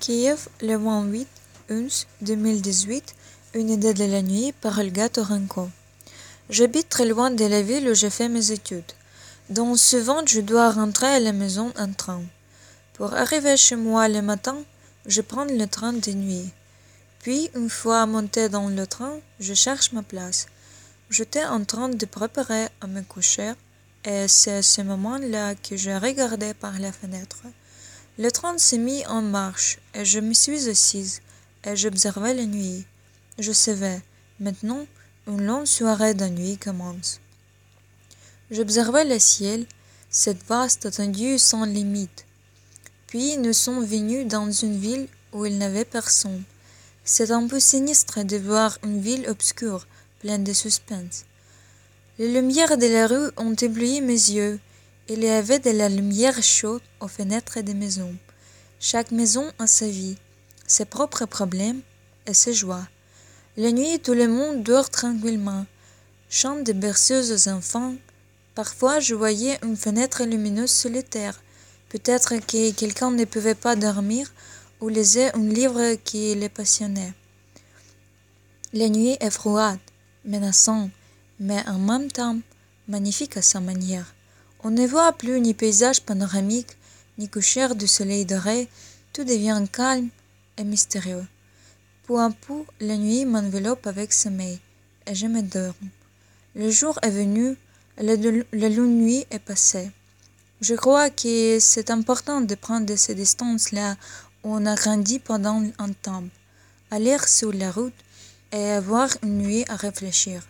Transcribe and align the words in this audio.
Kiev, 0.00 0.48
le 0.62 0.76
28 0.76 1.26
11 1.70 2.06
2018, 2.20 3.14
Une 3.54 3.68
idée 3.68 3.94
de 3.94 4.04
la 4.04 4.22
nuit 4.22 4.52
par 4.52 4.78
Olga 4.78 5.08
Torenko. 5.08 5.68
J'habite 6.50 6.88
très 6.88 7.04
loin 7.04 7.32
de 7.32 7.44
la 7.44 7.62
ville 7.62 7.88
où 7.88 7.94
je 7.94 8.08
fais 8.08 8.28
mes 8.28 8.52
études. 8.52 8.92
Donc 9.50 9.76
souvent 9.76 10.22
je 10.24 10.40
dois 10.40 10.70
rentrer 10.70 11.08
à 11.08 11.18
la 11.18 11.32
maison 11.32 11.72
en 11.76 11.92
train. 11.92 12.22
Pour 12.94 13.12
arriver 13.12 13.56
chez 13.56 13.74
moi 13.74 14.08
le 14.08 14.22
matin, 14.22 14.58
je 15.06 15.20
prends 15.20 15.46
le 15.46 15.66
train 15.66 15.92
de 15.92 16.12
nuit. 16.12 16.48
Puis, 17.18 17.50
une 17.56 17.68
fois 17.68 18.06
monté 18.06 18.48
dans 18.48 18.68
le 18.68 18.86
train, 18.86 19.18
je 19.40 19.52
cherche 19.52 19.90
ma 19.90 20.04
place. 20.04 20.46
J'étais 21.10 21.44
en 21.44 21.64
train 21.64 21.88
de 21.88 22.06
préparer 22.06 22.68
à 22.80 22.86
me 22.86 23.02
coucher 23.02 23.52
et 24.04 24.28
c'est 24.28 24.58
à 24.58 24.62
ce 24.62 24.80
moment-là 24.82 25.56
que 25.56 25.76
je 25.76 25.90
regardais 25.90 26.54
par 26.54 26.78
la 26.78 26.92
fenêtre. 26.92 27.42
Le 28.18 28.32
train 28.32 28.58
s'est 28.58 28.78
mis 28.78 29.06
en 29.06 29.22
marche 29.22 29.78
et 29.94 30.04
je 30.04 30.18
me 30.18 30.34
suis 30.34 30.68
assise 30.68 31.20
et 31.62 31.76
j'observais 31.76 32.34
la 32.34 32.46
nuit. 32.46 32.84
Je 33.38 33.52
savais, 33.52 34.00
maintenant, 34.40 34.84
une 35.28 35.46
longue 35.46 35.66
soirée 35.66 36.14
de 36.14 36.24
nuit 36.24 36.58
commence. 36.58 37.20
J'observais 38.50 39.04
le 39.04 39.20
ciel, 39.20 39.66
cette 40.10 40.44
vaste 40.48 40.86
étendue 40.86 41.38
sans 41.38 41.64
limite. 41.64 42.26
Puis 43.06 43.36
nous 43.36 43.52
sommes 43.52 43.84
venus 43.84 44.26
dans 44.26 44.50
une 44.50 44.80
ville 44.80 45.06
où 45.32 45.46
il 45.46 45.56
n'y 45.56 45.64
avait 45.64 45.84
personne. 45.84 46.42
C'est 47.04 47.30
un 47.30 47.46
peu 47.46 47.60
sinistre 47.60 48.24
de 48.24 48.36
voir 48.36 48.78
une 48.82 49.00
ville 49.00 49.28
obscure, 49.28 49.86
pleine 50.18 50.42
de 50.42 50.52
suspense. 50.52 51.24
Les 52.18 52.32
lumières 52.32 52.78
de 52.78 52.86
la 52.86 53.06
rue 53.06 53.30
ont 53.36 53.54
ébloui 53.54 54.00
mes 54.00 54.12
yeux. 54.12 54.58
Il 55.10 55.24
y 55.24 55.28
avait 55.30 55.58
de 55.58 55.70
la 55.70 55.88
lumière 55.88 56.42
chaude 56.42 56.82
aux 57.00 57.08
fenêtres 57.08 57.62
des 57.62 57.72
maisons. 57.72 58.14
Chaque 58.78 59.10
maison 59.10 59.50
a 59.58 59.66
sa 59.66 59.88
vie, 59.88 60.18
ses 60.66 60.84
propres 60.84 61.24
problèmes 61.24 61.80
et 62.26 62.34
ses 62.34 62.52
joies. 62.52 62.86
La 63.56 63.72
nuit, 63.72 64.00
tout 64.00 64.12
le 64.12 64.28
monde 64.28 64.62
dort 64.62 64.90
tranquillement, 64.90 65.64
chante 66.28 66.62
des 66.62 66.74
berceuses 66.74 67.32
aux 67.32 67.50
enfants. 67.50 67.94
Parfois, 68.54 69.00
je 69.00 69.14
voyais 69.14 69.58
une 69.62 69.78
fenêtre 69.78 70.24
lumineuse 70.24 70.70
solitaire. 70.70 71.40
Peut-être 71.88 72.34
que 72.46 72.70
quelqu'un 72.72 73.10
ne 73.10 73.24
pouvait 73.24 73.54
pas 73.54 73.76
dormir 73.76 74.30
ou 74.82 74.90
lisait 74.90 75.34
un 75.34 75.48
livre 75.48 75.94
qui 76.04 76.34
les 76.34 76.50
passionnait. 76.50 77.14
La 78.74 78.90
nuit 78.90 79.16
est 79.20 79.30
froide, 79.30 79.78
menaçante, 80.26 80.90
mais 81.40 81.66
en 81.66 81.78
même 81.78 82.12
temps 82.12 82.36
magnifique 82.88 83.38
à 83.38 83.42
sa 83.42 83.60
manière. 83.60 84.14
On 84.64 84.70
ne 84.70 84.86
voit 84.86 85.12
plus 85.12 85.40
ni 85.40 85.54
paysage 85.54 86.00
panoramique, 86.02 86.76
ni 87.16 87.28
coucher 87.28 87.68
du 87.76 87.86
soleil 87.86 88.24
doré, 88.24 88.68
tout 89.12 89.22
devient 89.22 89.62
calme 89.70 90.08
et 90.56 90.64
mystérieux. 90.64 91.26
Peu 92.04 92.18
à 92.20 92.30
peu, 92.30 92.64
la 92.80 92.96
nuit 92.96 93.24
m'enveloppe 93.24 93.86
avec 93.86 94.12
sommeil, 94.12 94.58
et 95.06 95.14
je 95.14 95.26
me 95.26 95.42
dors. 95.42 95.74
Le 96.56 96.70
jour 96.70 96.98
est 97.02 97.10
venu, 97.10 97.56
la, 97.98 98.16
la 98.16 98.68
lune 98.68 98.98
nuit 98.98 99.26
est 99.30 99.38
passée. 99.38 99.92
Je 100.60 100.74
crois 100.74 101.08
que 101.08 101.58
c'est 101.60 101.90
important 101.90 102.40
de 102.40 102.56
prendre 102.56 102.96
ces 102.96 103.14
distances-là 103.14 103.96
où 104.42 104.54
on 104.54 104.66
a 104.66 104.74
grandi 104.74 105.20
pendant 105.20 105.62
un 105.78 105.92
temps, 105.92 106.24
aller 106.90 107.16
sur 107.26 107.52
la 107.52 107.70
route 107.70 107.94
et 108.50 108.70
avoir 108.70 109.08
une 109.22 109.38
nuit 109.38 109.64
à 109.68 109.76
réfléchir. 109.76 110.42